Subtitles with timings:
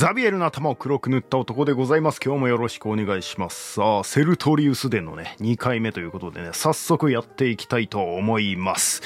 [0.00, 2.20] ザビエルの頭を黒く塗った男でございます。
[2.24, 3.74] 今日もよろしくお願いします。
[3.74, 9.02] さあ、セルトリウス伝のね、2回目ということでね、早速やっていきたいと思います。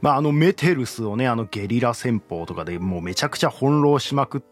[0.00, 4.48] まあ、あのメテルスをね、あのゲリラ戦法とかでもうめちゃくちゃ翻弄しまくって、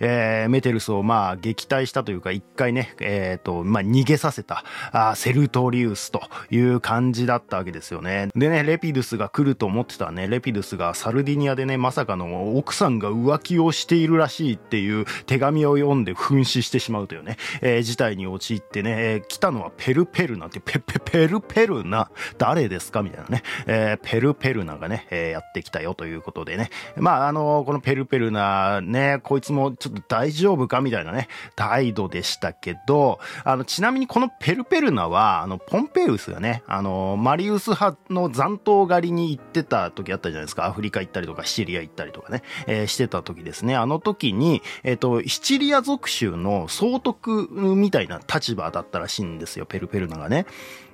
[0.00, 8.28] えー、メテルスをまあ撃退したというか、一回ね、えっ、と、まあ逃げさせた、あセルトリウスという感じだったわけですよね。
[8.34, 40.66] でね、レピドゥスが来ると思ってたね、レピドゥスがサルディニアでね、まさかの奥さんが浮気をしているらしいっていう手紙を読んで紛死してしまうというね、えー事態に陥ってね、えー来たのはペルペルナって、ペペペルペルナ、誰ですかみたいなね、えーペルペルナがね、えーやってきたよということでね、まあ、あのこのペルペルナね、こいつもちょっと大丈夫かみたいなね、態度でしたけど、あの、ちなみにこのペルペルナは、あの、ポンペウスがね、あの、マリウス派の残党狩りに行ってた時あったじゃないですか。
[40.66, 43.74] アフリカ行ったりとか、シチリア行ったりとかね、えーしてた時ですね。
[43.76, 50.46] あの時に、えっ、と、シチリア属州の総督みたいな立場だったらしいんですよ、ペルペルナがね。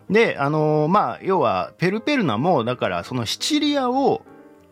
[0.09, 4.23] で、あのまあ、要は、ペルペルナも、だから、そのシチリアを、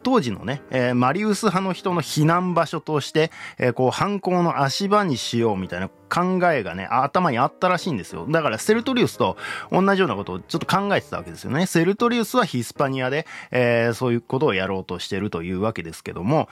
[0.02, 8.26] 当時のね、えーマリウス派の人の避難場所として、えーこう、反抗の足場にしようみたいな考えがね、頭にあったらしいんですよ。
[8.28, 9.36] だから、セルトリウスと
[9.70, 11.66] 同じようなことをちょっと考えてたわけですよね。
[11.66, 16.48] セルトリウスはヒスパニアで、えーそういうことをやろうとしてるというわけですけども、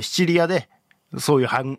[0.00, 0.68] シチリアで、
[1.18, 1.78] そういう反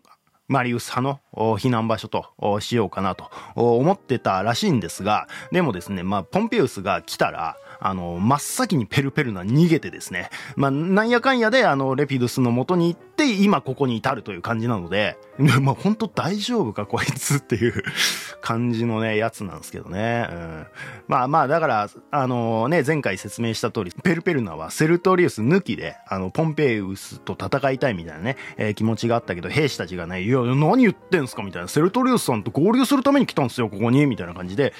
[0.50, 17.82] マリウス派の避難場所としようかなと思ってたらしいんですが、でもですね、まあ、ポンペウスが来たら、あの、真っ先にペルペルナ逃げてですね、まあ、なんやかんやで、あの、レピドスの元に行って、今ここに至るという感じなので、まあ、本当大丈夫か、こいつっていう
[18.42, 20.26] 感じのね、やつなんですけどね。
[20.30, 20.66] うん、
[21.08, 34.72] まあまあ、だから、あのね、前回説明した通り、ペルペルナはセルトリウス抜きで、あの、ポンペイウスと戦いたいみたいなね、えー気持ちがあったけど、兵士たちがね、いや、何言ってんすかみたいな、セルトリウスさんと合流するために来たんですよ、ここに、みたいな感じで、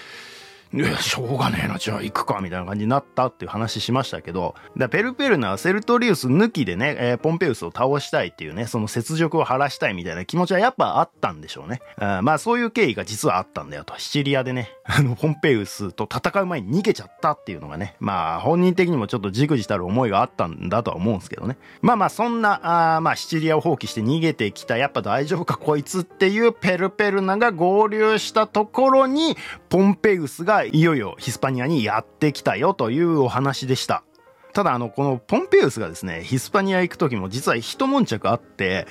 [1.01, 11.81] しょうがねえな、じゃあ行くか、みたいな感じになったっていう話しましたけど、だペルペルナはセルトリウス抜きでね、えーポンペウスを倒したいっていうね、その雪辱を晴らしたいみたいな気持ちはやっぱあったんでしょうね。
[11.97, 13.99] あまあそういう経緯が実はあったんだよと。
[13.99, 21.59] シチリアでね、 あの、ポンペウスと戦う前に逃げちゃったっていうのがね、まあ本人的にもちょっとじくじたる思いがあったんだとは思うんですけどね。
[21.83, 29.37] まあまあそんな、あまあシチリアを放棄して逃げてきた、やっぱ大丈夫かこいつっていうペルペルナが合流したところに、
[29.69, 34.03] ポンペウスがいよいよヒスパニアにやってきたよというお話でした。
[34.53, 38.87] ただあの、このポンペウスがですね、ヒスパニア行く時も実は一悶着あって、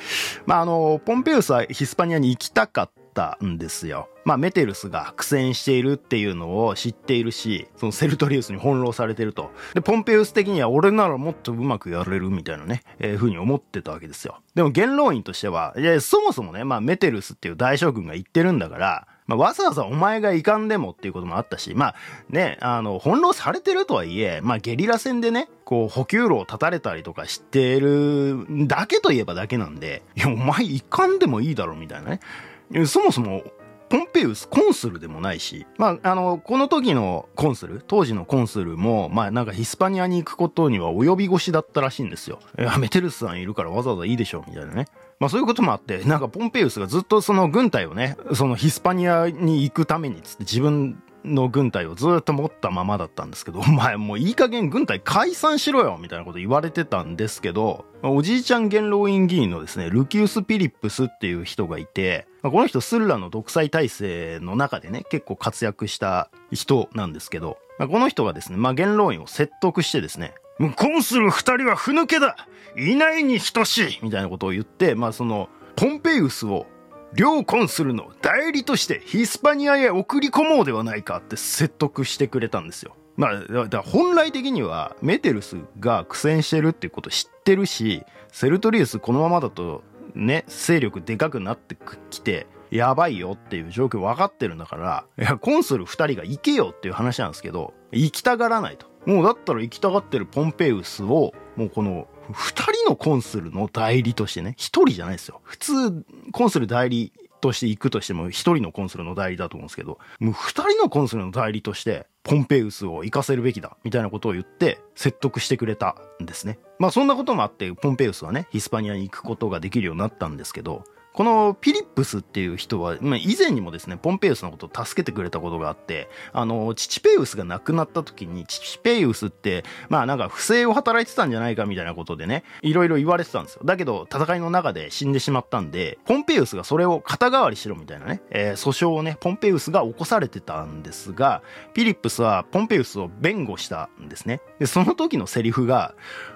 [0.45, 4.07] まああの、ポンペウスはヒスパニアに行きたかったんですよ。
[4.23, 9.51] まあメテルスが苦戦しているっていうのを知っているし、そのセルトリウスに翻弄されてると。
[9.73, 14.39] で、ポンペウス的には俺ならもっとうまくやれるみたいなね、えー、ふうに思ってたわけですよ。
[14.55, 21.95] でも元老院としては、いや、そもそもね、まあメテルスっていう大将軍が言ってるんだから、まあ、わざわざお前がいかんでもっていうこともあったし、まあ
[22.29, 32.87] ね、あの、翻弄されてるとはいえ、まあゲリラ戦でね、こう補給路を断たれたりとかしてるだけといえばだけなんで、いや、お前いかんでもいいだろみたいなね。
[32.87, 33.43] そもそも、
[33.89, 42.39] ポンペウスコンスルでもないし、まあ、あの、この時のコンスル、当時のコンスルも、まあ、なんかヒスパニアに行くことには及び腰だったらしいんですよ。
[42.57, 44.85] いや、メテルスさんいるからわざわざいいでしょ、みたいなね。
[45.19, 72.35] まあそういうこともあって、なんかポンペウスがずっとその軍隊をね、そのヒスパニアに行くためにつって自分の軍隊をずっと持ったままだったんですけど、 お前もういい加減軍隊解散しろよみたいなこと言われてたんですけど、おじいちゃん元老院議員のですね、ルキウス・ピリップスっていう人がいて、この人スルラの独裁体制の中でね、結構活躍した人なんですけど、この人がですね、まあ元老院を説得してですね、もうコンスル二人はふぬけだ
[72.77, 76.67] いないに等しいみたいなことを言って、まあその、ポンペウスを
[77.13, 82.95] 両コンスルの代理としてヒスパニアへ送り込もうではないかって説得してくれたんですよ。
[83.15, 89.83] まあ、だから本来的にはメテルスが苦戦してるっていうこと知ってるし、セルトリウスこのままだと
[90.15, 91.77] ね、勢力でかくなって
[92.09, 98.88] きて、やばいよっていう状況分かってるんだから、いや、コンスル二人が行けよっていう話なんですけど、行きたがらないと。
[99.05, 105.41] もうだったら行きたがってるポンペウスを、もうこの、二人のコンスルの代理としてね、一人じゃないですよ。
[105.43, 107.11] 普通、コンスル代理
[107.41, 116.59] として行くとしても、一人のコンスルの代理だと思うんですけど、もう二人のコンスルの代理として、ポンペウスを行かせるべきだ、みたいなことを言って、説得してくれたんですね。
[116.77, 120.83] まあそんなこともあって、ポンペウスはね、ヒスパニアに行くことができるようになったんですけど、
[121.19, 133.63] このピリップスっていう人は、以前にもですね、ポンペイウスのことを助けてくれたことがあって、あの、チチペイウスが亡くなった時に、チチペイウスって、まあなんか不正を働いてたんじゃないかみたいなことでね、いろいろ言われてたんですよ。
[133.65, 141.43] だけど、戦いの中で死んでしまったんで、ポンペイウスがそれを肩代わりしろみたいなね、えー、訴訟をね、ポンペイウスが起こされてたんですが、
[141.73, 144.39] ピリップスはポンペイウスを弁護したんですね。
[144.57, 145.95] で、その時のセリフが、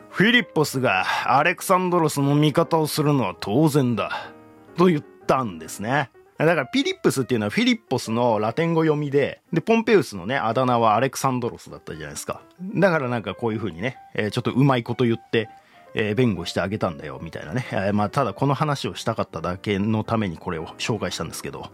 [0.10, 4.33] フィリッポスがアレクサンドロスの味方をするのは当然だ。
[4.78, 6.10] と言ったんですね。
[6.38, 12.42] だからピリップスっていうのはフィリッポスのラテン語読みで、で、ポンペウスのね、あだ名はアレクサンドロスだったじゃないですか。
[12.76, 15.50] だからなんかこういう風にね、えー、ちょっとうまいこと言って、
[15.94, 17.68] えー、弁護してあげたんだよ、みたいなね。
[17.72, 21.72] えー、まあ、ただこの話をしたかっただけのためにこれを紹介したんですけど、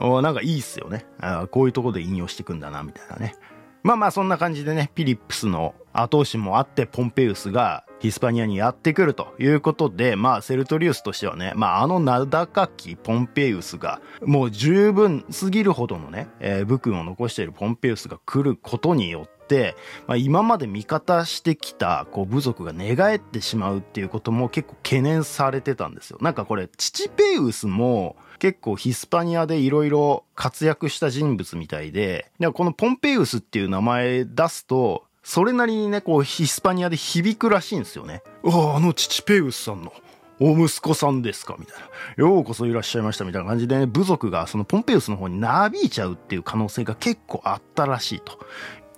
[0.00, 1.06] なんかいいっすよね。
[1.20, 3.36] あこういうとこで引用してくんだな、みたいなね。
[3.82, 19.76] まあまあそんな感じでね、ピリップスの後押しもあって、ポンペウスがヒスパニアにやってくるということで、まあセルトリウスとしてはね、まああの名高きポンペウスが、もう十分すぎるほどのね、えー、武君を残しているポンペウスが来ることによって、
[20.06, 26.18] まあ、今まで味方してきたこう部族が寝返ってしまうっていうことも結構懸念されてたんですよ。
[26.20, 38.22] なんかこれ、チチペウスも結構ヒスパニアでいろいろ活躍した人物みたいで、でこのポンペウスっていう名前出すと、それなりにね、こう、ヒスパニアで響くらしいんですよね。
[38.44, 39.92] ああ、あのチチペウスさんの。
[40.38, 41.78] お息子さんですかみたい
[42.16, 42.24] な。
[42.24, 48.38] ようこそいらっしゃいましたみたいな感じでね、部族がそのポンペウスの方になびいちゃうっていう可能性が結構あったらしいと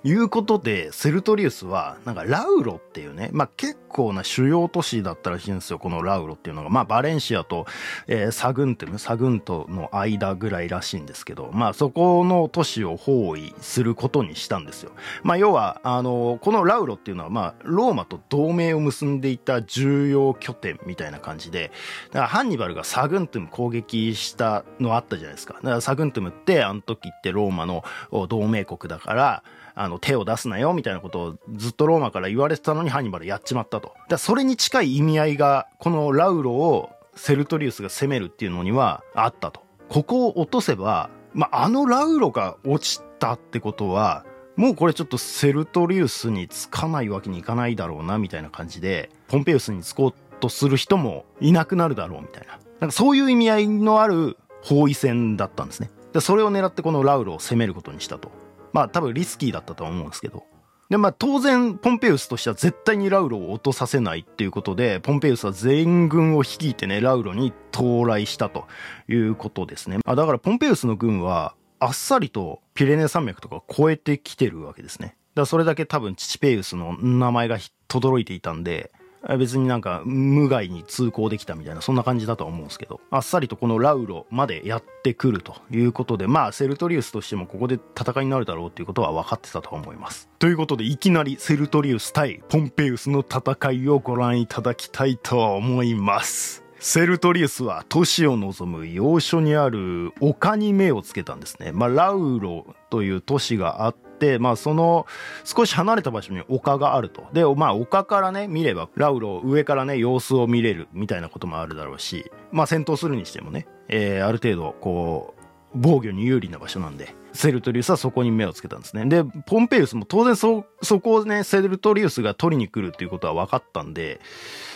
[0.09, 6.71] いうことで、セルトリウスは、なんかラウロっていうね、まあ結構な主要都市だったらしいんですよ、このラウロっていうのが。
[6.71, 7.67] まあバレンシアと、
[8.07, 14.93] えー、サグンテム、サグントの間ぐらいらしいんですけど、まあそこの都市を包囲することにしたんですよ。
[15.23, 21.71] まあ要は、あの、このラウロっていうのは、まあローマと同盟を結んでいた重要拠点みたいな感じで、
[22.13, 25.55] だからハンニバルがサグントム攻撃したのあったじゃないですか。
[25.55, 27.85] だからサグントムって、あの時ってローマの
[28.29, 29.43] 同盟国だから、
[29.81, 33.95] あの、手を出すなよ、みたいなことをずっとローマから言われてたのにハンニバルやっちまったと。
[34.09, 39.63] だそれに近い意味合いが、このラウロをセルトリウスが攻めるっていうのにはあったと。
[39.89, 44.25] ここを落とせば、まあ、あのラウロが落ちたってことは、
[44.57, 52.59] もうこれちょっとセルトリウスにつかないわけにいかないだろうな、みたいな感じで、ポンペウスにつこうとする人もいなくなるだろう、みたいな。
[52.81, 55.91] なんかそういう意味合いのある包囲戦だったんですね。
[56.13, 58.31] でそれを狙ってこのラウロを攻めることにしたと。
[58.73, 60.45] まあ多分リスキーだったとは思うんですけど。
[60.91, 68.67] で、まあ当然、ポンペウスとしては絶対にラウロを落とさせないっていうことで、ポンペウスは全軍を率いてね、ラウロに到来したと
[69.09, 69.99] いうことですね。
[70.07, 75.17] あだからポンペウスの軍は、あっさりとピレネ山脈とか越えてきてるわけですね。
[75.35, 78.91] だそれだけ多分チチペウスの名前が轟いていたんで、
[79.37, 83.01] 別になんか無害に通行できたみたいなそんな感じだとは思うんですけど。
[83.11, 90.29] あっさりとこのラウロまでやってくるということでまあセルトリウスとしてもここで戦いになるだろうっていうことは分かってたと思います。
[90.39, 96.65] ということでいきなりセルトリウス対ポンペウスの戦いをご覧いただきたいと思います。
[96.81, 101.73] セルトリウスは都市を望む要所にある丘に目をつけたんですね。
[101.73, 103.97] まあ、ラウロという都市があっ、
[104.39, 105.07] まあその
[105.45, 107.27] 少し離れた場所に丘があると。
[107.33, 115.39] で、まあ丘からね、見れば、ラウロ上からね、様子を見れるみたいなこともあるだろうし、まあ戦闘するにしてもね、えー、ある程度、こう、
[115.75, 119.05] 防御に有利な場所なんで、セルトリウスはそこに目をつけたんですね。
[119.07, 124.21] で、ポンペイウスも当然そ、そこをね、セルトリウスが取りに来るっていうことは分かったんで、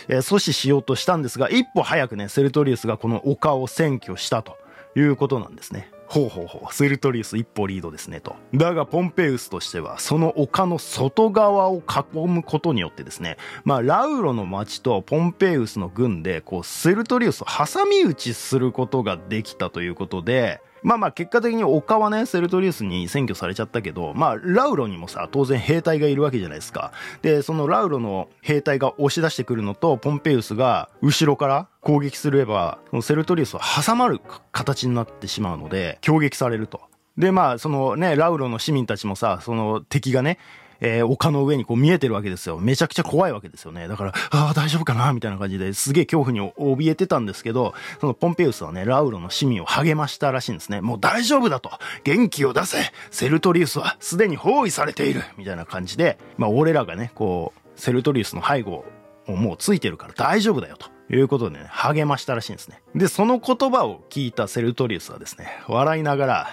[0.07, 4.57] えー、阻止しようとしたんですが、一歩早くね、セルトリウスがこの丘を占拠したと
[4.95, 5.91] いうことなんですね。
[6.13, 8.35] ほうほうほう、セルトリウス一歩リードですねと。
[8.53, 26.91] だが、ポンペウスとしては、その丘の外側を囲むことによってですね、まあ、ラウロの町とポンペウスの軍で、こう、セルトリウスを挟み撃ちすることができたということで、まあまあ結果的に丘はね、セルトリウスに占拠されちゃったけど、まあラウロにもさ、当然兵隊がいるわけじゃないですか。
[27.21, 34.19] で、そのラウロの兵隊が押し出してくるのと、ポンペウスが後ろから攻撃すれば、そのセルトリウスは挟まる
[34.51, 36.81] 形になってしまうので、攻撃されると。
[37.17, 40.39] で、まあ、そのね、ラウロの市民たちもさ、その敵がね、
[40.83, 42.59] えー、丘の上にこう見えてるわけですよ。
[42.59, 43.87] めちゃくちゃ怖いわけですよね。
[43.87, 50.81] だから、ああ、大丈夫かなみたいな感じですげえ恐怖に怯えてたんですけど、そのポンペウスはね、ラウロの市民を励ましたらしいんですね。
[50.81, 51.71] もう大丈夫だと。
[52.03, 52.77] 元気を出せ
[53.11, 58.83] セルトリウスはすでに包囲されているみたいな感じで、まあ俺らがね、こう、セルトリウスの背後
[59.27, 60.91] をもうついてるから大丈夫だよと。
[61.09, 62.81] いうことでね、励ましたらしいんですね。
[62.95, 66.49] で、その言葉を聞いたセルトリウスはですね、笑いながら、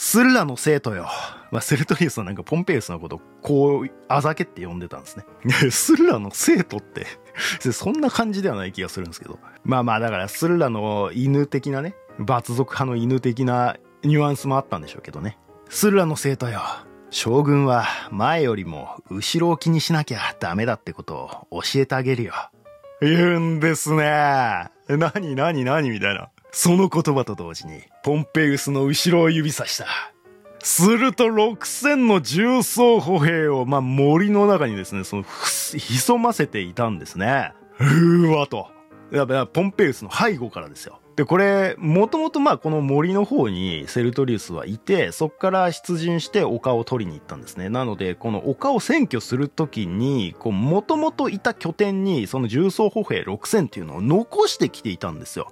[0.00, 1.08] スルラの生徒よ。
[1.50, 5.24] まあ、セルトリウスはなんかポンペウスのことこう、あざけって呼んでたんですね。
[5.72, 7.04] スルラの生徒って
[7.72, 9.40] そんな感じではない気がするんですけど。
[9.64, 15.36] まあまあ、だからスルラの犬的なね、罰族派の犬的なニュアンスもあったんでしょうけどね。
[15.68, 16.62] スルラの生徒よ。
[17.10, 22.34] 将軍は前よりも後ろを気にしなきゃダメだってことを教えてあげるよ。
[23.00, 24.70] 言うんですね。
[24.88, 26.30] 何何何みたいな。
[26.50, 29.86] その言葉と同時に、ポンペウスの後ろを指さした。
[30.60, 37.52] すると6000の重装歩兵を、まあ、森の中にですね、その、潜ませていたんですね。
[37.80, 38.68] うわと。
[39.10, 41.00] やっぱポンペウスの背後からですよ。
[41.16, 47.68] で、これ、もともとこの森の方にセルトリウスはいて、そこから出陣して丘を取りに行ったんですね。
[47.68, 55.50] なので、この丘を占拠するときに、もともといた拠点に、その重装歩兵6000っていうのを残してきていたんですよ。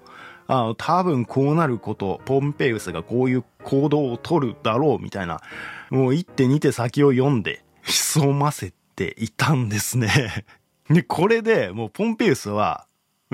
[0.48, 5.40] あの、多分こうなること、ポンペウスがこういう行動を取るだろうみたいな、
[5.90, 10.44] もう一手二手先を読んで、潜ませていたんですね。
[10.90, 12.86] で、これでもうポンペウスは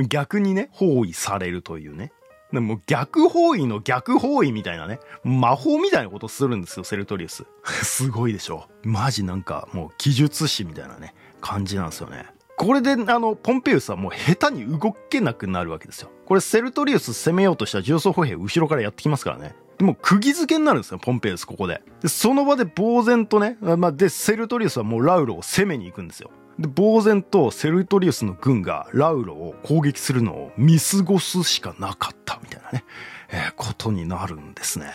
[0.09, 2.13] 逆にね、包囲されるというね。
[2.53, 7.45] でも逆包囲の逆包囲みたいなね、魔法みたいなことするんですよ、セルトリウス。
[7.83, 8.69] すごいでしょ。
[8.85, 12.27] マジなんかもう技術師みたいなね、感じなんですよね。
[12.63, 16.11] これで、あの、ポンペウスはもう下手に動けなくなるわけですよ。
[16.27, 19.57] これセルトリウス攻めようとした重装歩兵後ろからやってきますからね。
[19.79, 21.83] でも釘付けになるんですよ、ポンペウス、ここで。
[22.03, 26.31] で、その場で呆然とね、まあ、で、セルトリウスはもうラウロを攻めに行くんですよ。
[26.57, 32.85] で、呆然とセルトリウスの軍がラウロを攻撃するのを見過ごすしかなかったみたいなね、
[33.31, 34.87] えー、ことになるんですね。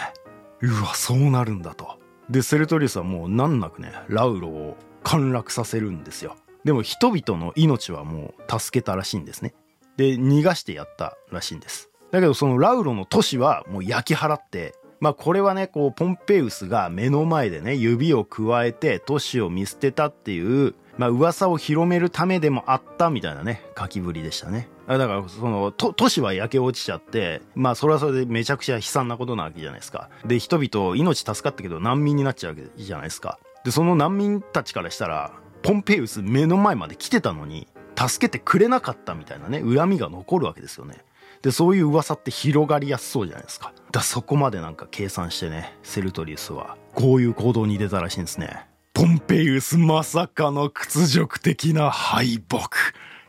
[0.62, 2.00] うわ、そうなるんだと。
[2.30, 6.38] で、セルトリウスはもう難なくね、ラウロを陥落させるんですよ。
[6.64, 9.54] でも人々の命はもう助けたらしいんですね。
[9.98, 11.90] で、逃がしてやったらしいんです。
[12.12, 24.70] だけどそのラウロの都市はもう焼き払って、まあこれはね、こうポンペウスが目の前でね、指を加えて都市を見捨てたっていう、まあ噂を広めるためでもあったみたいなね、書きぶりでしたね。
[24.88, 30.10] だからその都都市は焼け落ちちゃって、まあそれはそれでめちゃくちゃ悲惨なことなわけじゃないですか。
[30.26, 33.38] で、人々命助かったけど難民になっちゃうわけじゃないですか。
[33.66, 41.04] で、その難民たちからしたら、ポンペウス目の前まで来てたのに、助けてくれなかったみたいなね、恨みが残るわけですよね。
[41.42, 43.74] で、そういう噂って広がりやすそうじゃないですか。
[43.92, 48.68] だそこまでなんか計算してね、セルトリウスは、こういう行動に出たらしいんですね。
[48.94, 52.58] ポンペイウスまさかの屈辱的な敗北。
[52.58, 52.60] い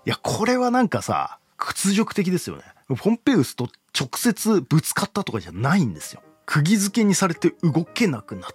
[0.06, 2.62] や、これはなんかさ、屈辱的ですよね。
[2.96, 3.68] ポンペイウスと
[3.98, 6.22] 直接ぶつかったとかじゃないんですよ。
[6.46, 8.50] 釘付けにされて動けなくなっ、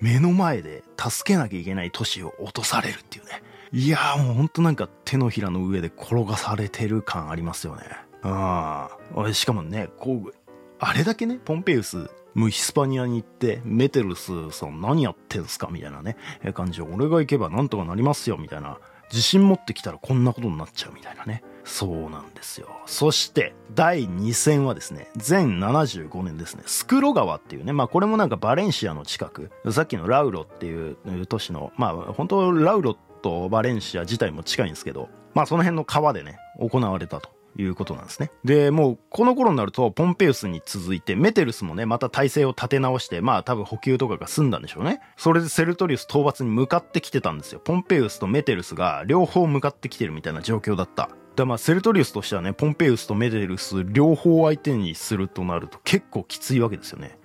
[0.00, 3.42] 目の前で助けなきゃいけない都市を落とされるっていうね。
[3.72, 7.82] いやーもうほんとなんか手のひらの上で転がされてる感ありますよね。
[8.22, 9.32] ああ。
[9.32, 10.34] しかもね、こう、
[10.78, 16.16] あれだけね、ポンペイウスもうヒスパニアに行って、メテルスさん何やってんすかみたいなね、
[16.52, 18.78] 感じで、俺が行けばなんとかなりますよみたいな、
[19.10, 21.44] 自信持ってきたらこんなことになっちゃうみたいなね。
[21.64, 22.68] そうなんですよ。
[22.86, 37.34] そして、第2戦はですね、全75年ですね、スクロ川っていうね、まあこれもなんかバレンシアの近く、さっきのラウロっていう都市の、まあ本当ラウロとバレンシア自体も近いんですけど、まあその辺の川でね、行われたと。
[37.56, 38.30] いうことなんですね。
[38.44, 45.00] で、もうこの頃になるとポンペウスに続いてメテルスもね、また体制を立て直して、まあ多分補給とかが済んだんでしょうね。
[45.16, 47.60] それでセルトリウス討伐に向かってきてたんですよ。
[47.60, 51.10] ポンペウスとメテルスが両方向かってきてるみたいな状況だった。
[51.36, 57.18] だまあセルトリウスとしてはね、ポンペウスとメテルス両方相手にするとなると結構きついわけですよね。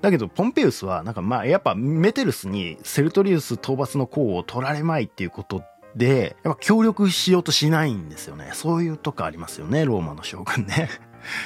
[0.00, 5.62] だけど、ポンペウスは、なんかまあ、やっぱメテルスにセルトリウス討伐の功を取られまいっていうこと
[5.94, 8.50] で、やっぱ協力しようとしないんですよね。
[8.52, 10.90] そういうとこありますよね、ローマの将軍ね。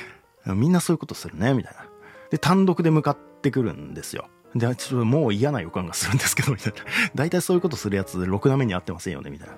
[0.47, 1.87] みんなそういうことするね、みたいな。
[2.31, 4.29] で、単独で向かってくるんですよ。
[4.55, 6.79] で、ちょっともう嫌な予感がするんですけど、みたいな。
[7.15, 9.55] 大体そういうことするやつ、ろくな目に合ってませんよね、みたいな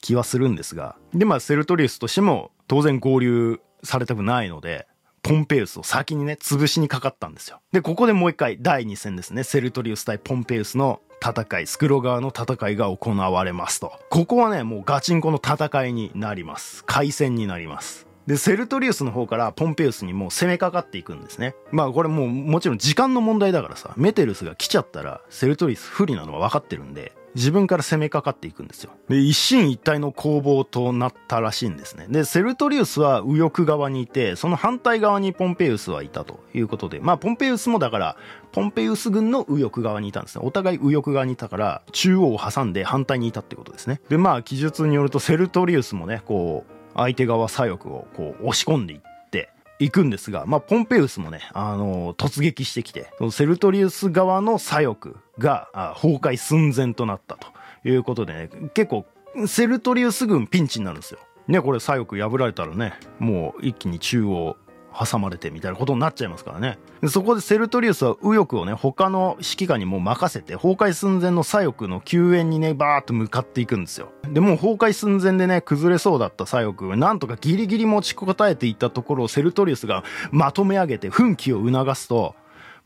[0.00, 0.96] 気はするんですが。
[1.14, 4.86] で、まあ、セルトリウスとしても、当然合流されたくないので、
[5.22, 7.60] ポンペウスを先にね、潰しにかかったんですよ。
[7.72, 9.42] で、ここでもう一回、第2戦ですね。
[9.42, 13.98] セルトリウス対ポンペウスの戦い、スクロ側の戦いが行われますと。
[14.10, 16.84] ここはね、もうガチンコの戦いになります。
[16.84, 18.06] 海戦になります。
[18.26, 21.54] で、セルトリウスの方からポンペウスにもう攻めかかっていくんですね。
[21.70, 28.92] まあこれもうもちろん時間の問題だからさ、メテルスが来ちゃったらセルトリウス不利なのは分かってるんで、自分から攻めかかっていくんですよ。
[29.08, 32.06] で、一進一退の攻防となったらしいんですね。
[32.08, 38.16] で、セルトリウスは右翼側にいて、その反対側にポンペウスはいたということで、まあ、ポンペウスもだから、
[38.52, 40.44] ポンペウス軍の右翼側にいたんですね。
[40.46, 44.00] お互い右翼側にいたから、中央を挟んで反対にいたってことですね。
[44.08, 57.48] で、まあ、記述によると、セルトリウスもね、こう、相手側左翼をこう押し込んでいって、行くんですが、まあ、ポンペウスもね、あの突撃してきて、そのセルトリウス側の左翼が崩壊寸前となったと
[57.88, 59.06] いうことでね、結構、
[59.46, 61.20] セルトリウス軍ピンチになるんですよ。
[61.48, 64.56] ね、これ左翼破られたらね、もう一気に中央
[64.94, 66.78] 挟まれてみたいなことになっちゃいますからね。
[67.08, 74.12] そこでセルトリウスは右翼をね、他の指揮官にもう任せて、崩壊寸前の左翼の救援にね、バーっと向かっていくんですよ。
[74.28, 82.34] で、もう崩壊寸前でね、崩れそうだった左翼が、なんとかギリギリ持ちこたえていったところをセルトリウスがまとめ上げて奮起を促すと、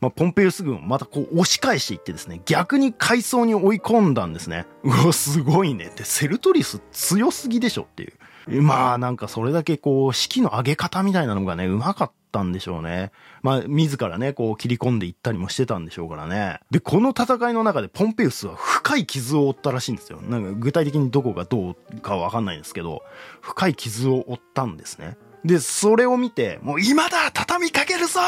[0.01, 4.65] まあ、ポンペウス軍をまたこう押し返していってですね、逆に階層に追い込んだんですね。
[4.83, 8.13] うわ、すごいねって、セルトリウス強すぎでしょっていう。
[8.49, 13.11] まあなんかそれだけこう、式の上げ方みたいなのがね、うまかったんでしょうね。
[13.41, 16.59] まあ自らね、こう切り込んでいったりもしてたんでしょうからね。
[16.71, 20.19] で、この戦いの中でポンペウスは深い傷を負ったらしいんですよ。
[20.21, 23.03] なんか具体的にどこがどうかわかんないんですけど、
[23.41, 25.17] 深い傷を負ったんですね。
[25.45, 28.19] で、それを見て、もう今だ畳みかけるぞ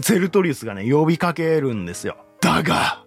[0.00, 2.16] セルトリウスがね、呼びかけるんですよ。
[2.40, 3.03] だが、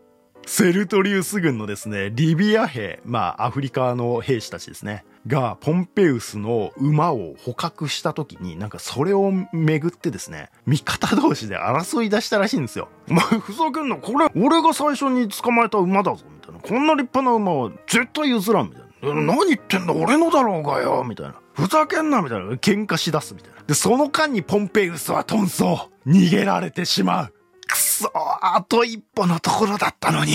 [0.47, 5.03] セルトリウス軍のですね、リビア兵、まあアフリカの兵士たちですね。
[5.27, 12.87] が、ポンペウスの馬を捕獲した時に、なんかそれをめぐってですね、味方同士で争い出したらしいんですよ。
[13.09, 16.61] お前ふざけんな、これ、俺が最初に捕まえた馬だぞ、みたいな。
[16.61, 19.21] こんな立派な馬は絶対譲らん、みたいな。
[19.21, 21.35] 何言ってんだ、俺のだろうがよ、みたいな。
[21.55, 22.53] ふざけんな、みたいな。
[22.53, 23.63] 喧嘩しだす、みたいな。
[23.67, 25.89] で、その間にポンペウスは遁走。
[26.07, 27.33] 逃げられてしまう。
[27.67, 30.33] くそあと一歩のところだったのに、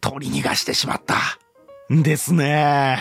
[0.00, 1.16] 取り逃がしてしまった。
[1.92, 2.98] んですね。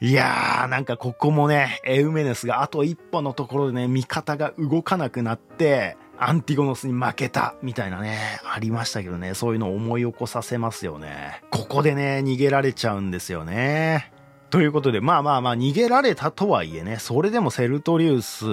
[0.00, 11.40] いやー、なんかここもね、エウメネスがあと一歩のところでね、味方が動かなくなって、アンティゴノスに負けた、みたいなね、ありましたけどね、そういうのを思い起こさせますよね。
[11.50, 14.12] ここでね、逃げられちゃうんですよね。
[14.52, 18.44] ということで、まあまあまあ、逃げられたとはいえね、それでもセルトリウス、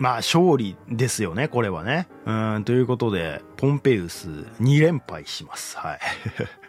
[0.00, 2.08] まあ勝利ですよね、これはね。
[2.26, 5.78] うん、ということで、ポンペウス2連敗します。
[5.78, 6.00] はい。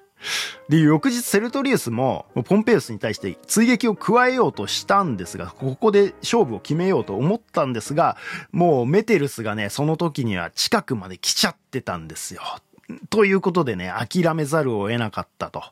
[0.70, 8.16] で、翌日セルトリウスも、ポンペウスに対して追撃を加えようとしたんですが、ここで勝負を決めようと思ったんですが、
[8.52, 12.44] もうメテルスがね、その時には近くまで来ちゃってたんですよ。
[13.10, 15.64] ということでね、諦めざるを得なかったと。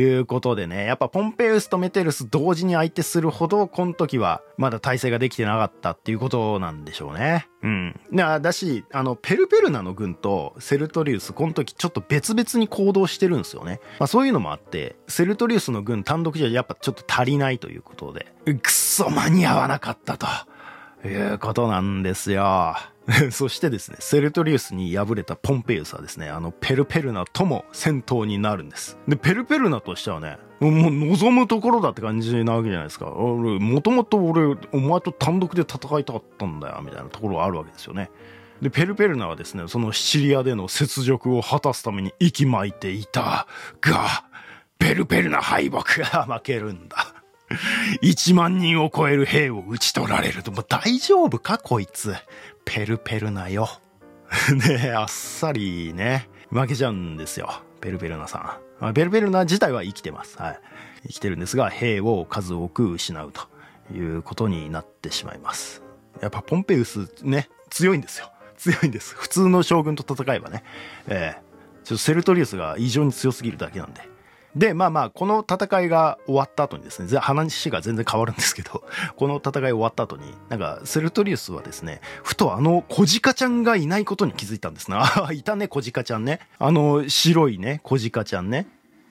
[0.00, 7.48] いうことでね、やっぱポンペウスとメテルス同時に相手するほど、この時はまだ体制ができてなかったっていうことなんでしょうね。
[7.62, 8.00] うん。
[8.12, 13.80] だだし、あの、ペルペルナの軍とセルトリウス、この時ちょっと別々に行動してるんですよね。
[13.98, 20.26] まあそういうのもあって、セルトリウスの軍単独じゃやっぱちょっと足りないということで、くっそ間に合わなかったと。
[21.06, 22.74] いうことなんですよ。
[23.30, 28.98] そしてですね、セルトリウスに敗れたポンペイウスはですね、あの、ペルペルナとも戦闘になるんです。
[29.08, 33.10] で、ペルペルナとしてはね、もう望むところだって感じなわけじゃないですか。
[33.12, 38.10] 俺、もともと俺、お前と単独で戦いたかったんだよ、みたいなところがあるわけですよね。
[38.60, 43.46] で、ペルペルナはですね、そのシチリアでの雪辱を果たすために息巻いていた
[43.80, 44.24] が、
[44.78, 47.07] ペルペルナ敗北が負けるんだ。
[48.02, 52.14] 1万人を超える兵を討ち取られると、もう大丈夫かこいつ。
[52.64, 53.68] ペルペルナよ。
[54.54, 57.62] ねあっさりね、負けちゃうんですよ。
[57.80, 58.94] ペルペルナさん。
[58.94, 60.36] ペルペルナ自体は生きてます。
[60.38, 60.60] はい。
[61.06, 63.48] 生きてるんですが、兵を数多く失うと
[63.94, 65.82] いうことになってしまいます。
[66.20, 68.30] やっぱポンペウスね、強いんですよ。
[68.56, 69.14] 強いんです。
[69.14, 70.64] 普通の将軍と戦えばね。
[71.06, 74.02] えー、ちょっとセルトリウスが異常に強すぎるだけなんで。
[74.56, 78.84] で、まあまあ、この戦いが終わった後にですね、話が全然変わるんですけど、
[79.16, 84.96] この戦い終わった後に、なんか、セルトリウスはですね、ふとあの、小鹿ちゃんがいないことに気づいたんですね。
[84.96, 86.40] あ あ、いたね、小鹿ちゃんね。
[86.58, 88.66] あの、白いね、小鹿ちゃんね。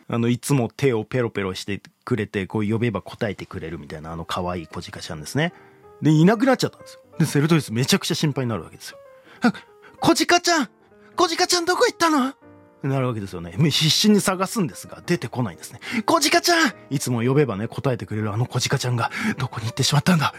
[0.09, 5.53] あの、いつも手をペロペロしてくれて、こう呼べば答えてくれるみたいな、あの可愛い小鹿ちゃんですね。
[6.01, 7.01] で、いなくなっちゃったんですよ。
[7.19, 8.97] で、セルトリウスめちゃくちゃ心配になるわけですよ。
[9.41, 9.53] あ
[9.99, 10.69] 小鹿ちゃん
[11.15, 12.33] 小鹿ちゃんどこ行ったの？
[12.83, 13.53] なるわけですよね。
[13.57, 15.79] 必死に探すんですが、出てこないんですね。
[16.05, 20.33] 小鹿ちゃんいつも呼べばね、答えてくれるあの小鹿ちゃんが、どこに行ってしまったんだ？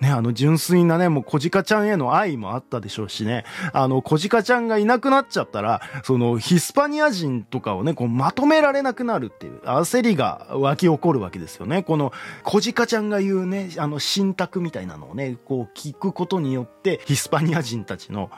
[0.00, 11.82] ね、あの純粋なね、もう小鹿ちゃんへの愛もあったでしょうしね、あの小鹿ちゃんがいなくなっちゃったら、そのヒスパニア人とかをね、こうまとめられなくなるっていう焦りが湧き起こるわけですよね。
[11.82, 12.12] この
[12.44, 18.30] 小鹿ちゃんが言うね、あの信託みたいなのをね、こう聞くことによって、ヒスパニア人たちの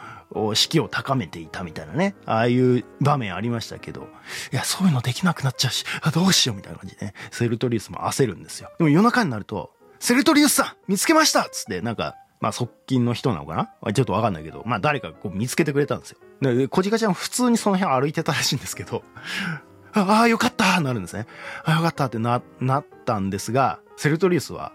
[0.55, 4.09] 士気を高めていたみたいなね、ああいう場面ありましたけど、
[4.53, 8.70] いや、そういうのできなくなっちゃうし、あどうしようみたいな感じでね、セルトリウスも焦るんですよ。
[8.79, 13.93] でも夜中になると、セルトリウスさん見つけましたつって、なんか、まあ、側近の人なのかな？
[13.93, 16.19] ちょっとわかんないけど、まあ、誰かこう見つけてくれたんですよ。
[16.41, 19.05] で、小鹿ちゃん普通にその辺歩いてたらしいんですけど、
[19.93, 21.27] ああ、よかったなるんですね。
[21.65, 24.73] ああ、よかったってな、なったんですが、セルトリウスは、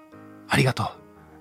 [0.48, 0.88] ありがとう。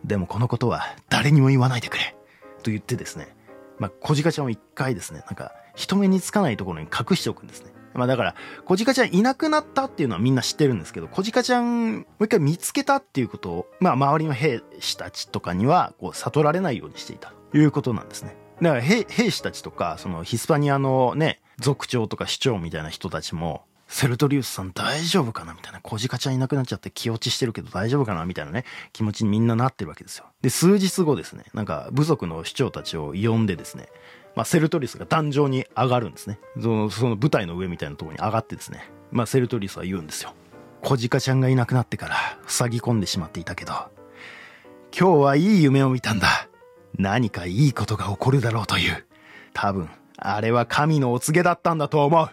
[0.06, 2.16] でもこのことは誰にも言わないでくれ。
[2.62, 3.36] と言ってですね、
[3.78, 7.73] まあ、小鹿ちゃんを一回ですね、なんか、人目につかないところに隠しておくんですね。
[7.94, 18.36] まあだから、小鹿ちゃんいなくなったっていうのはみんな知ってるんですけど、小鹿ちゃんもう一回見つけたっていうことを、まあ周りの兵士たちとかには、こう、悟られないようにしていたということなんですね。
[18.60, 25.80] だから兵兵士たちとか、そのヒスパニアのね、族長とか市長みたいな人たちも、セルトリウスさん大丈夫かなみたいな。
[25.80, 30.26] 小鹿ちゃんいなくなっちゃって気落ちしてるけど大丈夫かなみたいなね、気持ちにみんななってるわけですよ。
[30.42, 33.88] で、数日後ですね、なんか部族の市長たちを呼んでですね、
[34.34, 36.38] まあ、セルトリスが壇上に上がるんですね。
[36.60, 40.34] その、その舞台の上みたいなところに上がってですね、まあ、セルトリスは言うんですよ。
[40.82, 42.16] 小鹿ちゃんがいなくなってから
[42.46, 43.72] 塞ぎ込んでしまっていたけど、
[44.96, 46.48] 今日はいい夢を見たんだ。
[46.98, 49.04] 何かいいことが起こるだろうという。
[49.52, 52.30] 多分、あれは神のお告げだったんだと思う。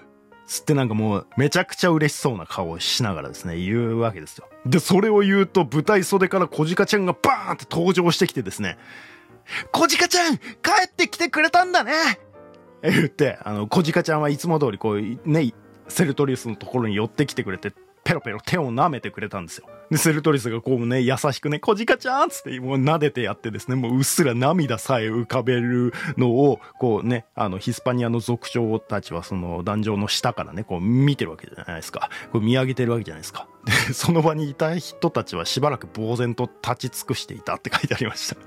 [0.47, 4.49] つってなんかもうめちゃくちゃ嬉しそうな顔をしながらですね、言うわけですよ。
[4.65, 8.77] で、それを言うと舞台袖から小鹿ちゃんがバーンって登場してきてですね、
[9.71, 10.43] 小鹿ちゃん帰
[10.87, 11.93] ってきてくれたんだね
[12.83, 15.53] 言って、あの、小鹿ちゃんはいつも通りこう、ね、
[15.87, 17.73] セルトリウスのところに寄ってきてくれて、
[18.03, 19.67] ペロペロ手を舐めてくれたんですよ。
[19.91, 32.09] で、セルトリウスがこうね、優しくね、小鹿ちゃんつってもう撫でてやってですね、もううっすら涙さえ浮かべるのを、こうね、あの、ヒスパニアの族長たちはその壇上の下からね、こう見てるわけじゃないですか。
[32.31, 33.47] こう見上げてるわけじゃないですか。
[33.65, 38.37] で、その場にいた人たちはしばらく呆然と立ち尽くしていたって書いてありました。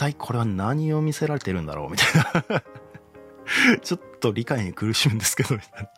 [0.00, 2.62] 体これは何を見せられてるんだろうみたいな
[3.82, 5.90] ちょっと理解に苦しむんですけど、みたい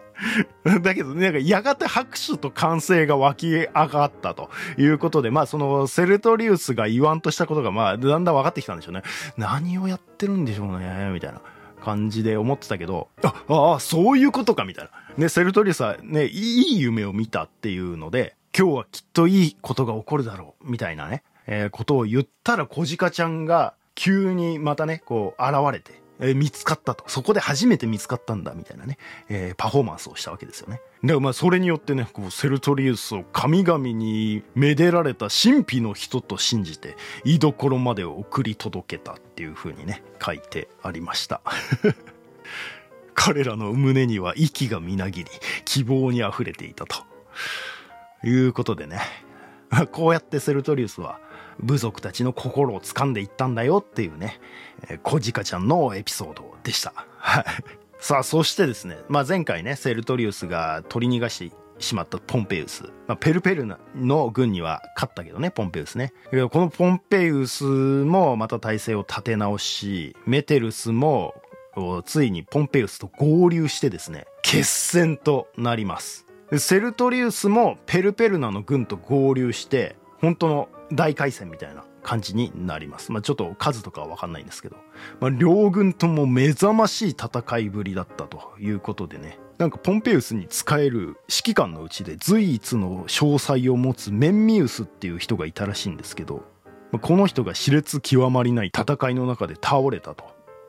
[0.65, 0.79] な。
[0.81, 9.03] だけど、なんか、やがて拍手と歓声が湧き上がったということで、まあ、その、セルトリウスが言わんとしたことが、まあ、だんだん分かってきたんでしょうね。
[9.37, 11.41] 何をやってるんでしょうね、みたいな
[11.85, 14.91] 感じで思ってたけど、あ、ああ、そういうことか、みたいな。
[15.17, 27.05] ね、セルトリウスはね、いい夢を見たっていうので、今日はきっといいことが起こるだろう、みたいなね、えー、ことを言ったら、小鹿ちゃんが、急にまたね、こう、現れて、え見つかったと。
[27.09, 30.81] そこで初めて見つかったんだ、みたいなね、えー、パフォーマンスをしたわけですよね。
[31.03, 41.41] で、まあ、それによってね、こう、セルトリウスを神々にめでられた神秘の人と信じて、居所まで送り届けたっていう風にね、書いてありました。
[43.15, 45.31] 彼らの胸には息がみなぎり、
[45.65, 47.05] 希望に溢れていたと。
[48.25, 49.01] いうことでね、
[49.91, 51.19] こうやってセルトリウスは、
[51.63, 54.41] 部族たちの心を掴んでいったんだよっていうね、
[54.89, 56.93] えー、小鹿ちゃんのエピソードでした。
[57.19, 57.45] はい。
[57.99, 62.85] さあ、そしてですね、まあ、前回ね、セルトリウスが取り逃がしてしまったポンペウス。
[63.07, 66.13] まあ、ペルペルの軍には勝ったけどね、ポンペウスね。
[66.51, 71.35] このポンペウスもまた体制を立て直し、メテルスも
[72.05, 76.27] ついにポンペウスと合流してですね、決戦となります。
[76.59, 83.13] セルトリウスもペルペルナの軍と合流して、本当の大回戦みたいな感じになります。
[83.13, 84.77] まあ、ちょっと数とかはわかんないんですけど、
[85.21, 96.43] まあ、両軍とも目覚ましい戦いぶりだったということでね、なんかポンペウスに仕える指揮官のうちで随一の詳細を持つメンミウスっていう人がいたらしいんですけど、
[96.91, 100.25] まあ、この人が熾烈極まりない戦いの中で倒れたと。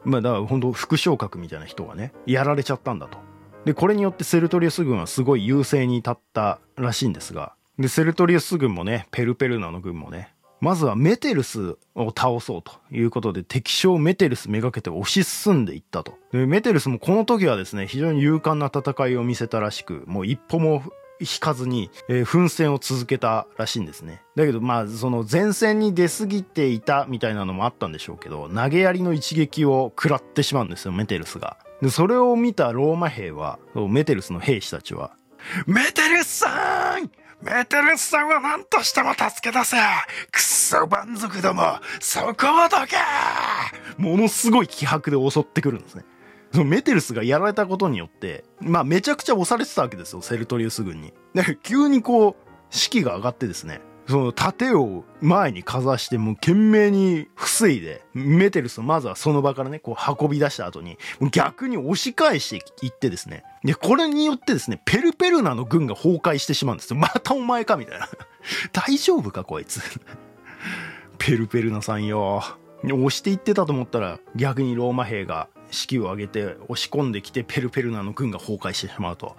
[0.06, 3.18] まあだから本当副将格みたいな人がね、やられちゃったんだと。
[3.66, 16.18] で、これによってセルトリウス軍はすごい優勢に立ったらしいんですが、で、セルトリウス軍もね、ペルペルナの軍もね、まずはメテルスを倒そうということで敵将メテルスめがけて推し進んでいったと。
[16.32, 20.84] で、メテルスもこの時はですね、非常に勇敢な戦いを見せたらしく、もう一歩も
[21.20, 24.22] 引かずに、えー、奮戦を続けたらしいんですね。
[24.36, 31.58] だけどまあ、その前線に出過ぎていたみたいなのもあったんでしょうけど、投げやりの一撃を食らってしまうんですよ、メテルスが。
[31.82, 33.60] で、それを見たローマ兵は、
[33.90, 35.12] メテルスの兵士たちは、
[35.68, 39.76] メテルスさんメテルスさんは何としても助け出せ
[40.32, 42.34] クソ蛮族どもそこを
[42.70, 42.96] どけ
[43.98, 46.06] ものすごい気迫で襲ってくるんですね。
[46.54, 51.12] そのメテルスがやられたことによって、まあめちゃくちゃ押されてたわけですよ、セルトリウス軍に。
[51.34, 52.36] で、急にこう、
[52.70, 60.98] 士気が上がってですね、その盾を前にかざしてもう懸命に防いで、メテルスをまずはその場からね、こう運び出した後に、
[61.32, 63.44] 逆に押し返していってですね。
[63.64, 67.00] で、これによってですね、ペルペルナの軍が崩壊してしまうんですよ。
[67.00, 68.10] またお前かみたいな。
[68.74, 69.82] 大丈夫かこいつ。
[71.18, 72.44] ペルペルナさんよ。
[72.84, 79.38] 押していってたと思ったら、逆にローマ兵が士気を上げて押し込んできてペルペルナの軍が崩壊してしまうと。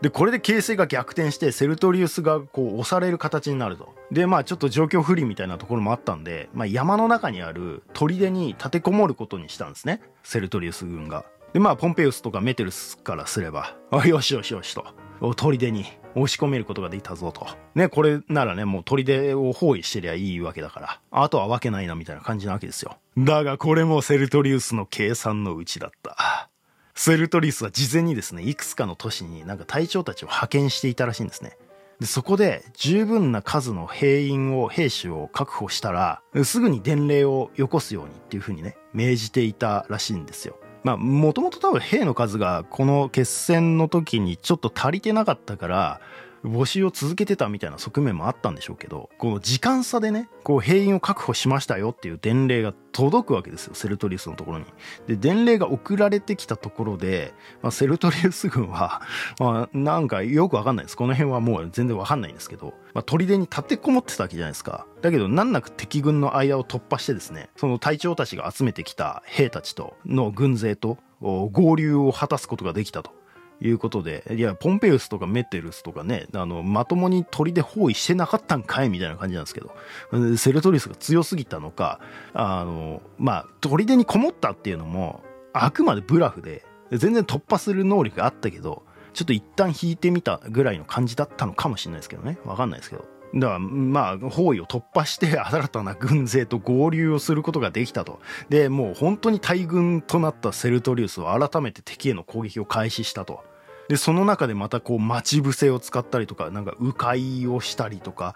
[0.00, 3.94] で、これで形勢が逆転して、セルトリウスがこう押される形になると。
[4.12, 10.00] で、まあちょっと状況不利みたいなところもあったんで、まあ山の中にある砦に立てこもることにしたんですね。
[10.22, 11.24] セルトリウス軍が。
[11.52, 14.86] で、まあポンペウスとかメテルスからすれば、あ、よしよしよしと。
[15.34, 15.84] 砦に
[16.14, 17.46] 押し込めることができたぞと。
[17.74, 21.00] ね、これならね、もう砦を包囲してりゃいいわけだから。
[21.10, 22.98] あとはわけないなみたいな感じなわけですよ。
[23.16, 26.50] だがこれもセルトリウスの計算のうちだった。
[26.98, 31.56] セルトリスは事前にですね、いくつかの都市になんか隊長たちを派遣していたらしいんですね。
[32.00, 40.58] で、そこで十分な数の兵員を、兵士を確保したら、すぐに伝令をよこすようにっていうふうにね、命じていたらしいんですよ。
[40.82, 46.00] まあ、もともと多分兵の数がこの決戦の時にちょっと足りてなかったから、
[46.44, 54.64] 募集を続けてたみたいな側面もあったんでしょうけど、この時間差でね、こう兵員を確保しましたよっていう伝令が届くわけですよ、セルトリウスのところに。
[55.06, 59.02] で、伝令が送られてきたところで、まあ、セルトリウス軍は、
[59.38, 60.96] まあ、なんかよくわかんないです。
[60.96, 64.86] この辺はもう全然わかんないんですけど、まあ、砦に立てこもってたわけじゃないですか。
[65.02, 73.18] だけど、難なく敵軍の間を突破してですね、その隊長たちが集めてきた兵たちとの軍勢と合流を果たすことができたと。
[73.60, 82.00] いうことで、いや、ポンペウスとかメテルスとかね、あの、まともに鳥で包囲してなかったんかいみたいな感じなんですけど、セルトリウスが強すぎたのか、
[82.34, 92.38] あの、まあ、砦にこもったっていうのも、あくまでブラフで、全然突破する能力があったけど、ちょっと一旦引いてみたぐらいの感じだったのかもしれないですけどね。
[92.44, 93.17] わかんないですけど。
[93.34, 98.20] だから、まあ、包囲を突破して、新たな軍勢と合流をすることができたと。
[98.48, 103.44] で、もう本当に大軍となったセルトリウスは改めて敵への攻撃を開始したと。
[103.88, 108.34] で、その中でまたこう、待ち伏せを使ったりとか、なんか、迂回をしたりとか、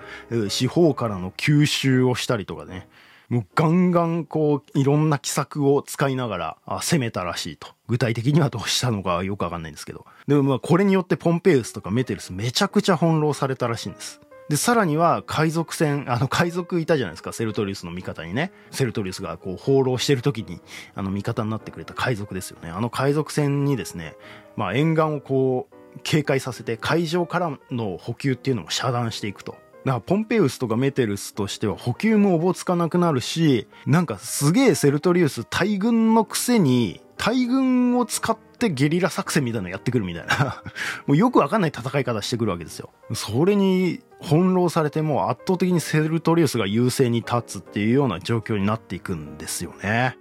[0.48, 2.88] 四方からの吸収をしたりとかね。
[3.32, 7.68] もうガンガンこう、いろんな奇策を使いながら攻めたらしいと。
[7.86, 10.04] 具体的にはどうしたのかよくわかんないんですけど。
[10.26, 14.20] でもまあこれによってポンペウスとかメテルスめちゃくちゃ翻弄されたらしいんです。
[14.52, 18.52] で、さらには海賊船、 あの海賊いたじゃないですか、セルトリウスの味方にね。
[18.70, 20.60] セルトリウスがこう放浪してる時に、
[20.94, 22.68] あの味方になってくれた海賊ですよね。
[22.68, 24.14] あの海賊船にですね、
[24.56, 29.52] まあ沿岸をこう、警戒させて海上からの補給っていうのも遮断していくと。
[29.86, 40.62] だからポンペウスとかメテルスとしては補給もおぼつかなくなるし、なんかすげえセルトリウス大軍のくせに、大軍を使ってゲリラ作戦みたいなのやってくるみたいな
[41.06, 42.90] もうよくわかんない戦い方してくるわけですよ。
[43.14, 50.16] それに翻弄されても圧倒的にセルトリウスが優勢に立つっていうような状況になっていくんですよね。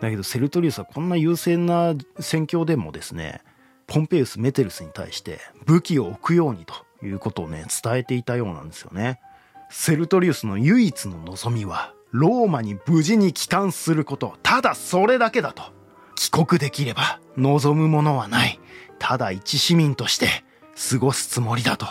[0.00, 3.42] だけどセルトリウスはこんな優勢な戦況でもですね、
[3.86, 9.20] ポンペイウス、メテルスに対して武器を置くようにということをね、伝えていたようなんですよね。
[9.68, 14.36] セルトリウスの唯一の望みは、ローマに無事に帰還すること。
[14.42, 15.79] ただそれだけだと。
[16.20, 18.60] 帰国できれば望むものはない。
[18.98, 20.44] ただ一市民として
[20.90, 21.86] 過ごすつもりだと。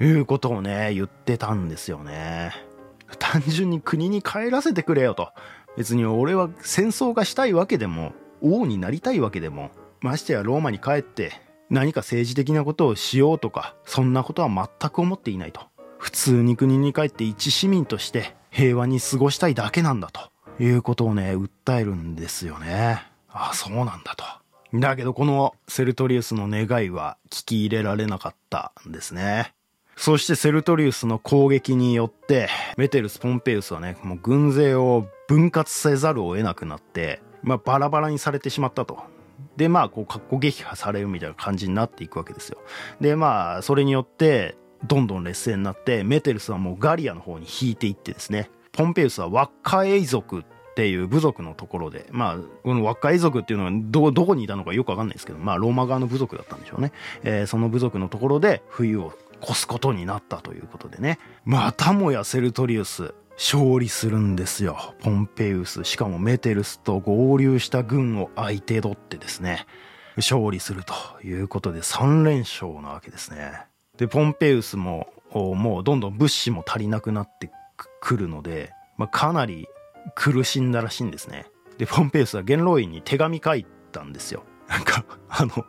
[0.00, 2.52] いうことをね、言ってたんですよね。
[3.20, 5.28] 単純に国に帰らせてくれよと。
[5.76, 11.32] 別に俺は戦争がしたいわけでも、王になりたいわけでも、ましてやローマに帰って
[11.68, 15.60] 何か政治的なことをしようとか、そんなことは全く思っていないと。
[15.98, 23.09] 普通に国に帰って一市民として平和に過ごしたいだけなんだということをね、訴えるんですよね。
[23.32, 24.24] ああ、そうなんだと。
[24.78, 29.52] だけどこのセルトリウスの願いは聞き入れられなかったんですね。
[29.96, 39.02] そしてセルトリウスの攻撃によって、メテルス・ポンペウスはね、もう軍勢を分割せざるを得なくなって、まあバラバラにされてしまったと。
[39.56, 42.58] で、まあ、こう、格好撃破されるみたいな感じになっていくわけですよ。
[43.00, 50.44] で、まあ、それによって、どんどん劣勢になって、メテルスはもうガリアの方に引いていってですね、ポンペウスはワッカエイ族っ
[50.80, 56.92] ていう部族のところで、まあ、このワッカエイ族っていうのはど、どこにいたのかよくわかんないですけど、まあ、ローマ側の部族だったんでしょうね。
[57.22, 59.12] えー、その部族のところで冬を
[59.42, 61.18] 越すことになったということでね。
[61.44, 64.94] またもやセルトリウス、勝利するんですよ。
[65.00, 69.66] ポンペイウス、しかもメテルスと合流した軍を相手取ってですね、
[70.16, 73.66] 勝利するということで3連勝なわけですね。
[73.98, 77.50] で、ポンペイウスも、もうどんどん物資も足りなくなって
[78.00, 79.66] くるので、まあ、かなり
[80.14, 81.46] 苦しんだらしいんですね。
[81.78, 84.44] で、ポンペウスは元老院に手紙書いたんですよ。
[84.68, 85.64] なんか、 あの、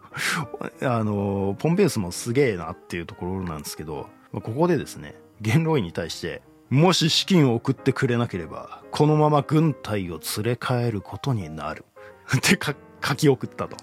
[0.82, 11.86] あの、ポンペウスもすげえなっていうところなんですけど、ここでですね、元老院に対して、もし資金を送ってくれなければ、このまま軍隊を連れ帰ることになる。
[12.38, 12.58] って
[13.04, 13.76] 書き送ったと。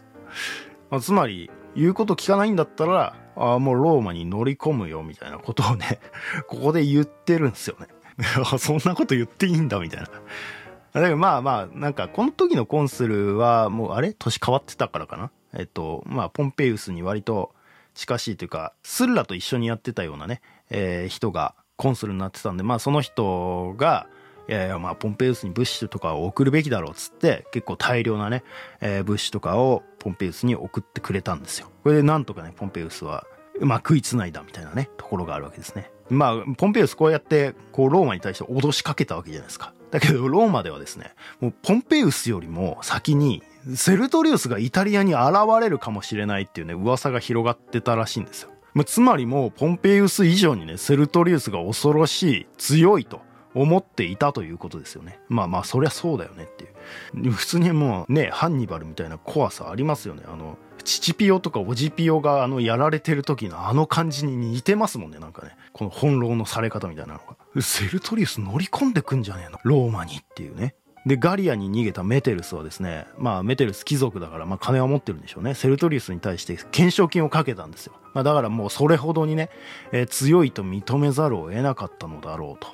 [0.90, 6.00] まあ、つまり、言うこと聞かないんだったら、ああ、もうローマに乗り込むよ、みたいなことをね、
[6.46, 7.87] ここで言ってるんですよね。
[8.59, 10.09] そんなこと言っていいんだ、みたいな。
[10.92, 17.54] だけどまあまあ、なんかこの時のコンスルはもうあれ年変わってたからかなえっと、まあポンペウスに割と
[17.94, 24.09] 近しいというか、スッラと一緒にやってたようなね、えー、人がコンスルになってたんで、まあその人が、
[24.48, 28.44] いやいや、まあ、ポンペウスに物資とかを送るべきだろうっつって、結構大量なね、
[28.81, 31.70] えー、物資とかをポンペウスに送ってくれたんですよ。
[31.83, 33.26] これでなんとかね、ポンペウスは、
[33.61, 35.90] まあ食いつないだみたいなね、ところがあるわけですね。
[36.11, 39.75] まあ、ポンペイウスこうやって、こう、ローマに対して脅しかけたわけじゃないですか。
[39.90, 43.42] だけど、ローマではですね、もうポンペイウスよりも先に、
[43.75, 45.23] セルトリウスがイタリアに現
[45.61, 48.51] れるかもしれないっていうね、噂が広がってたらしいんですよ。
[48.75, 53.21] まあ、つまりもう、ポンペイウス以上にね、セルトリウスが恐ろしい、強いと
[53.61, 55.18] 思っていたということですよね。
[55.29, 57.33] まあまあ、そりゃそうだよねっていう。
[57.33, 60.23] 普通にもうね、ハンニバルみたいな怖さありますよね。
[60.27, 65.57] あの、父ピオとかおじピオがあのやられてる時のあの感じに似てますもんねなんかね。
[65.73, 67.62] この翻弄のされ方みたいなのが。
[67.62, 69.59] セルトリウス乗り込んでくんじゃねえの？
[69.64, 70.75] ローマにっていうね。
[71.07, 75.55] でガリアに逃げたメテルスはですねまあメテルス貴族だからまあ金は持ってるんでしょうね。
[75.55, 79.49] セルトリウスに対して懸賞金をかけたんですよ、まあ、だからもうそれほどにね、
[79.92, 82.68] えー、強いと認めざるを得なかったのだろうと。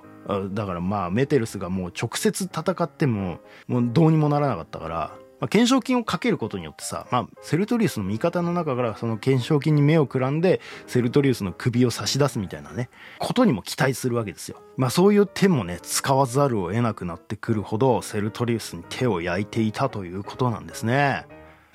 [0.52, 14.62] だからまあメテルスがもう直接戦ってももうどうにもならなかったからまあ、懸賞金をかけることによってさ、まあ、セルトリウスの味方の中からその懸賞金に目をくらんで、セルトリウスの首を差し出すみたいなね、ことにも期待するわけですよ。
[14.76, 21.26] まあそういう手もね、使わざるを得なくなってくるほど、セルトリウスに手を焼いていたということなんですね。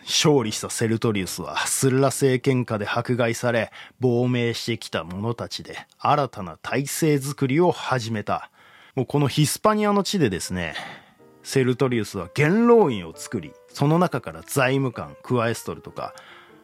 [0.10, 8.50] 勝利したセルトリウスはスルラ政権下で迫害され亡命してきた者たちで新たな体制づくりを始めた。
[8.96, 10.74] もうこのヒスパニアの地でですね、
[11.44, 16.16] セルトリウスは元老院を作り、その中から財務官、クワエストルとか、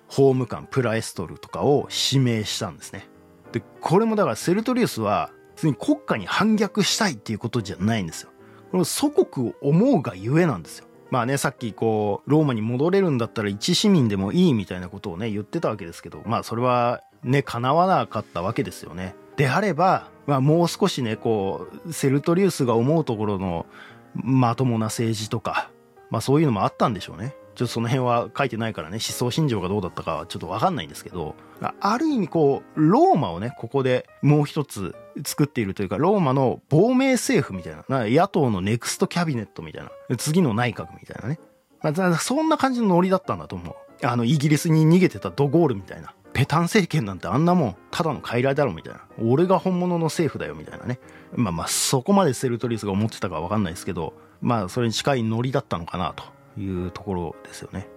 [0.08, 3.08] 法務官、プラエストルとかを指名したんですね。
[3.52, 8.32] で、これもだからセルトリウスは、別に国家に反逆したいっていうことじゃないんですよ。
[8.72, 10.88] これ祖国を思うがゆえなんですよ。
[11.12, 19.16] まあね、さっきこう、ローマに戻れるんだったら一市民でもいいみたいなことをね、言ってたわけですけど、まあそれはね、叶わなかったわけですよね。
[19.38, 23.66] であれば、まあもう少しね、こう、セルトリウスが思うところの
[24.14, 25.70] まともな政治とか、
[26.10, 27.36] まあそういうのもあったんでしょうね。
[27.56, 31.36] ちょっとその辺は書いてないからね、思想信条がどうだったかはちょっとわかんないんですけど、
[31.80, 34.94] ある意味こう、ローマをね、ここでもう一つ
[35.26, 41.40] 作っているというか、ローマの亡命政府みたいな、な野党のネクストキャビネットみたいな、次の内閣みたいなね。
[41.82, 44.06] まあ、そんな感じのノリだったんだと思う。
[44.06, 46.14] あの、イギリスに逃げてたドゴールみたいな。
[46.34, 49.00] ペタン政権なんてあんなもん、ただの傀儡だろみたいな。
[49.24, 51.00] 俺が本物の政府だよみたいなね。
[51.34, 57.88] まあまあ、そこまでセルトリスが思ってたかわかんないですけど、まあ、それに近いノリだったのかなというところですよね。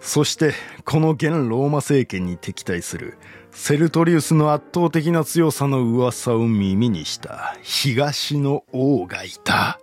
[0.00, 3.18] そして、この現ローマ政権に敵対する
[3.52, 9.78] セルトリウスの圧倒的な強さの噂を耳にした東の王がいた。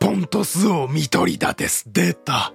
[0.00, 2.52] ポントス王ミトリダテス出た。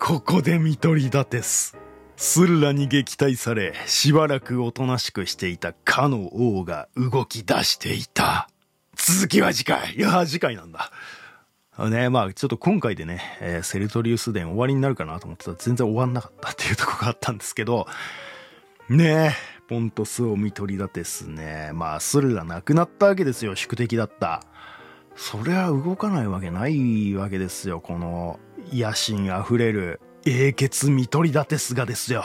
[0.00, 1.76] ここでミトリダテス。
[2.16, 8.48] スルラに撃退され、しばらくおとなしくしていたかの王が動き出していた。
[8.96, 9.94] 続きは次回。
[9.94, 10.90] いや、次回なんだ。
[11.78, 17.86] ね、まあ、ちょっと今回でね、えー、セルトリウス伝終わりになるかなと思ってたら全然終わんなかったっていうとこがあったんですけど、
[18.88, 19.30] ねえ、
[19.68, 21.70] ポントスを見取り立てすね。
[21.74, 24.42] まあ、スルラなくなったわけですよ、宿敵だった。
[25.16, 28.38] そりゃ動かないわけないわけですよ、この
[28.72, 32.24] 野心あふれる英傑見取り立てすがですよ。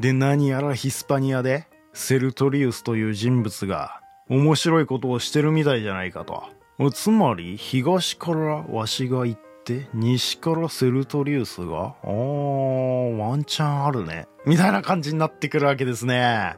[0.00, 6.44] で、何やらヒスパニアで、セルトリウスという人物が、面白いことをしてるみたいじゃないかと。
[6.90, 14.26] つまり、東からわしが行って、西からセルトリウスが、あー、ワンチャンあるね。
[14.46, 16.56] みたいな感じになってくるわけですね。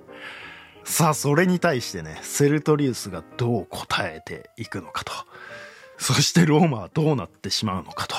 [0.85, 5.13] さあ、それに対してね、セルトリウスがどう答えていくのかと。
[5.99, 8.17] そしてローマはどうなってしまうのかと。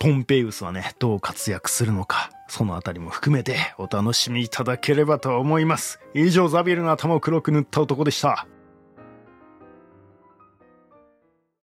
[0.00, 6.00] ポンペイウスはね、どう活躍するのか、そのあたりも含めてお楽しみいただければと思います。
[6.14, 8.46] 以上、ザビエルの頭を黒く塗った男でした。